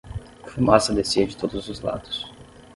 [0.47, 2.25] Fumaça descia de todos os lados.